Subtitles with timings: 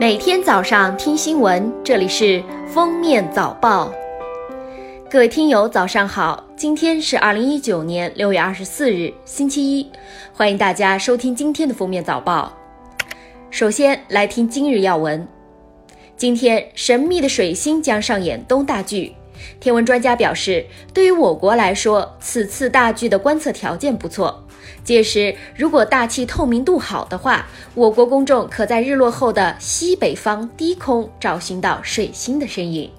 [0.00, 3.92] 每天早上听新闻，这里是封面早报。
[5.10, 6.42] 各位听友，早上好！
[6.56, 9.88] 今天是二零一九年六月二十四日，星期一，
[10.32, 12.52] 欢迎大家收听今天的封面早报。
[13.50, 15.26] 首先来听今日要闻。
[16.16, 19.14] 今天，神秘的水星将上演东大剧。
[19.60, 24.44] 天文专家表示，对于我国来说，此次大剧的观测条件不错。
[24.84, 32.90] 届时，如果大气透明度好的话，我国公众可在日落后的西北方低空找寻到水星的身影。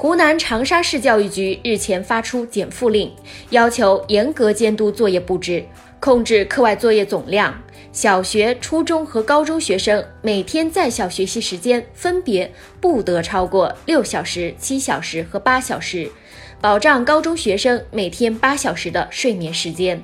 [0.00, 3.12] 湖南长沙市教育局日前发出减负令，
[3.50, 5.64] 要求严格监督作业布置，
[5.98, 7.52] 控制课外作业总量。
[7.90, 12.48] 小学、初中和高中学生每天在校学习时间分别
[12.80, 16.08] 不得超过六小时、七小时和八小时，
[16.60, 20.00] 保障高中学生每天八小时的睡眠时间。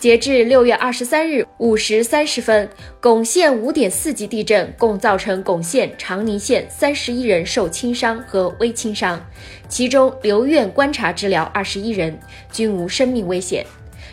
[0.00, 2.68] 截至六月二十三日五时三十分，
[3.00, 9.24] 珙县五点四级地震共造成珙县、长宁县三十一人受轻伤和微轻伤，
[9.68, 12.18] 其中留院观察治疗二十一人，
[12.52, 13.64] 均无生命危险。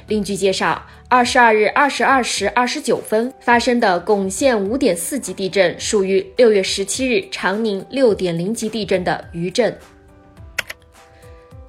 [0.07, 0.81] 另据介绍。
[1.09, 9.77] 二十二日二十二时二十九分发生的珙县五点四级地震，属于六月十七日长宁六点零级地震的余震。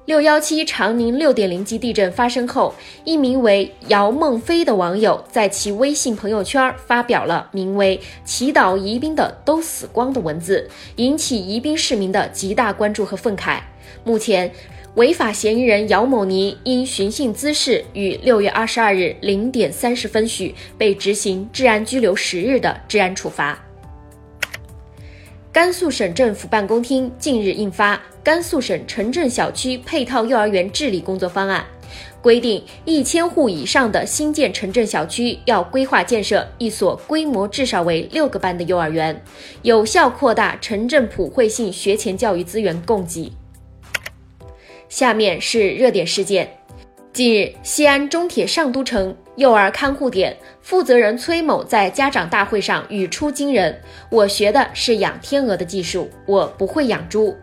[0.05, 13.59] 六幺七长宁六点零级地震发生后，一名为姚梦飞的网友在其微信朋友圈发表了名为“祈祷宜宾的都死光”的文字，引起宜宾市民的极大关注和愤慨。
[14.03, 14.51] 目前。
[14.95, 23.61] 违法嫌疑人姚某尼因寻衅滋事，于六月二十二日零点三十分许被执行治安拘留十日的治安处罚。
[25.55, 31.63] 甘肃省政府办公厅近日印发《甘肃省城镇小区配套幼儿园治理工作方案》，
[32.21, 39.23] 规定一千户以上的新建城镇小区要规划建设一所规模至少为六个班的幼儿园，
[39.61, 43.31] 有效扩大城镇普惠性学前教育资源供给。
[44.89, 46.49] 下面是热点事件。
[47.15, 53.73] 近日，西安中铁上都城幼儿看护点负责人崔某在家长大会上语出惊人
[54.11, 57.33] ：“我学的是养天鹅的技术，我不会养猪。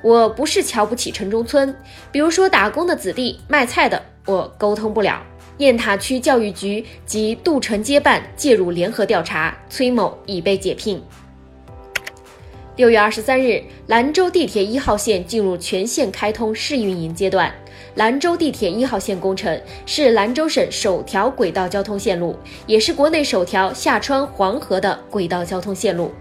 [0.00, 1.76] 我不是瞧不起城中村，
[2.10, 5.22] 比如说打工的子弟、卖菜的，我沟通不了。”
[5.58, 11.02] 雁塔区教育局及杜城街办介入联合调查，崔某已被解聘。
[12.76, 17.52] 六月二十三日，兰州地铁一号线进入全线开通试运营阶段。
[17.98, 26.12] 兰州地铁一号线工程是兰州省首条轨道交通线路，也是国内首条下穿黄河的轨道交通线路。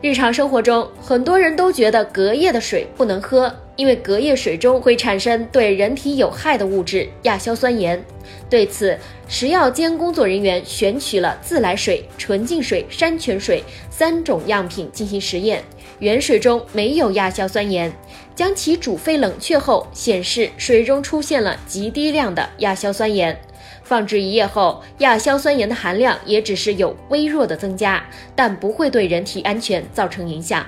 [0.00, 8.02] 日常生活中，很多人都觉得隔夜的水不能喝，因为隔夜水中会产生对人体有害的物质亚硝酸盐。
[8.48, 8.96] 对此，
[9.28, 15.62] 食药监工作人员选取了自来水、纯净水、山泉水三种样品进行实验，
[16.00, 17.92] 原水中没有亚硝酸盐，
[18.34, 23.38] 将其煮沸冷却后，显示水中出现了极低量的亚硝酸盐。
[23.84, 28.02] 放置一夜后，亚硝酸盐的含量也只是有微弱的增加，
[28.34, 30.64] 但不会对人体安全造成影响。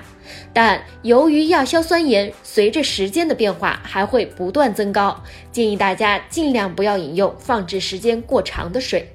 [0.53, 9.09] 但由于亚硝酸盐随着时间的变化还会不断增高，建议大家尽量不要饮用放置时间过长的水。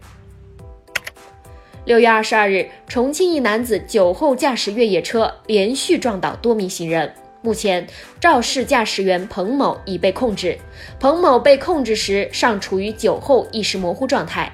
[1.89, 7.11] 六月二十二日，重庆一男子酒后驾驶越野车，连续撞倒多名行人。
[7.41, 7.87] 目前，
[8.21, 10.59] 肇事驾驶员彭某已被控制。
[11.01, 14.53] 彭某被控制时尚处于酒后意识模糊状态，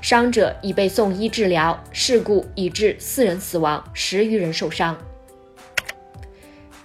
[0.00, 1.76] 伤者已被送医治疗。
[1.90, 4.96] 事故已致四人死亡，十余人受伤。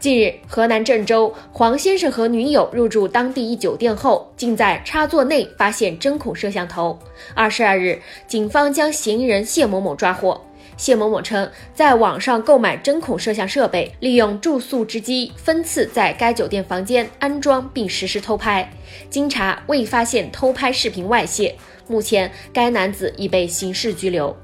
[0.02, 6.98] 近日，河南郑州黄先生和女友入住当地一酒店后，竟在插座内发现针孔摄像头。
[7.36, 10.42] 二十二日，警方将嫌疑人谢某某抓获。
[10.76, 18.68] 谢某某称，在网上购买针孔摄像设备，利用住宿之机分次在该酒店房间安装并实施偷拍。
[19.08, 21.56] 经查，未发现偷拍视频外泄。
[21.86, 24.36] 目前，该男子已被刑事拘留。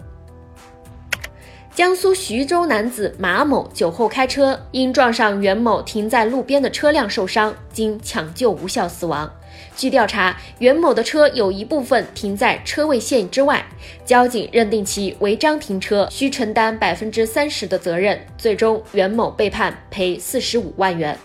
[1.77, 9.31] 江苏徐州男子马某酒后开车，因撞上袁某停在路边的车辆受伤，经抢救无效死亡。
[9.75, 13.63] 据调查，袁某的车有一部分停在车位线之外，
[14.03, 18.19] 交警认定其违章停车，需承担百分之三十的责任。
[18.39, 21.15] 最终，袁某被判赔四十五万元。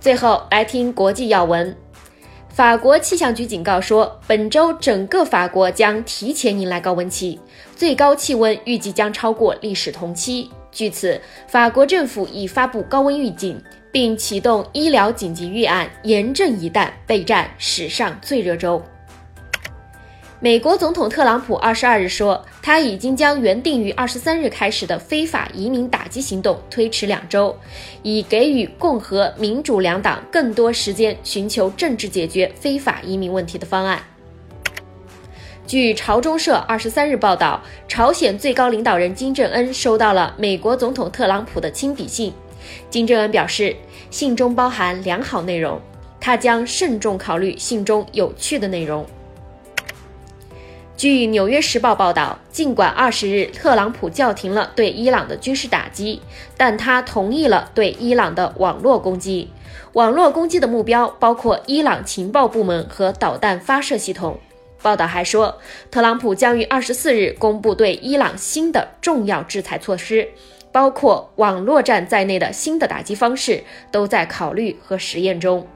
[0.00, 1.74] 最后来听国际要闻，
[2.54, 7.36] 法国气象局警告说，本周整个法国将提前迎来高温期，
[7.74, 10.48] 最高气温预计将超过历史同期。
[10.70, 13.60] 据此，法国政府已发布高温预警。
[13.90, 18.82] 并启动医疗紧急预案，严阵以待备战史上最热周。
[20.44, 27.56] 美国总统特朗普二十二日说，他已经将原定于二十三日开始的非法移民打击行动推迟两周，
[28.02, 33.98] 以给予共和、民主两党更多时间寻求政治解决非法移民问题的方案。
[35.66, 42.30] 据朝中社二十三日报道，朝鲜最高领导人金正恩收到了美国总统特朗普的亲笔信。
[42.90, 43.74] 金正恩表示，
[44.10, 45.80] 信中包含良好内容，
[46.20, 49.06] 他将慎重考虑信中有趣的内容。
[50.96, 56.22] 据《纽约时报》报道，尽管二十日特朗普叫停了对伊朗的军事打击，
[56.56, 59.50] 但他同意了对伊朗的网络攻击。
[59.94, 64.38] 网络攻击的目标包括伊朗情报部门和导弹发射系统。
[64.82, 65.58] 报道还说，
[65.90, 70.28] 特朗普将于二十四日公布对伊朗新的重要制裁措施，
[70.70, 75.66] 包括网络战在内的新的打击方式都在考虑和实验中。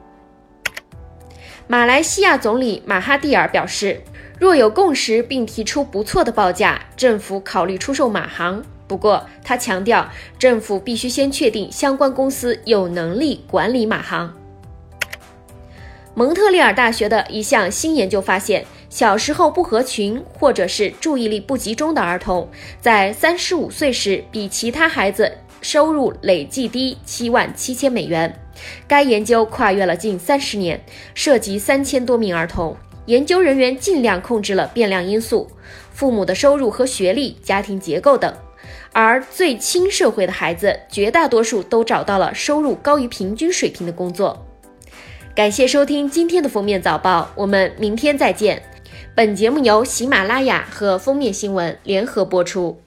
[1.67, 4.03] 马来西亚总理马哈蒂尔表示，
[4.39, 8.63] 若有共识并提出不错的报价，政府考虑出售马航。
[8.87, 10.09] 不过，他强调，
[10.39, 14.35] 政府必须先确定相关公司有能力管理马航。
[16.15, 18.65] 蒙特利尔大学的一项新研究发现。
[18.91, 22.49] 小时候不合群或者是注意力不集中的儿童，
[22.81, 25.31] 在三十五岁时比其他孩子
[25.61, 28.35] 收入累计低七万七千美元。
[28.87, 30.83] 该研究跨越了近三十年，
[31.15, 32.75] 涉及三千多名儿童。
[33.09, 35.49] 研究人员尽量控制了变量因素，
[35.95, 38.33] 父母的收入和学历、家庭结构等。
[38.93, 44.47] 而最亲社会的孩子，绝大多数都找到了收入高于平均水平的工作。
[45.35, 48.63] 感谢收听今天的封面早报，我们明天再见。
[49.15, 52.79] 本节目由喜马拉雅和封面新闻联合播出。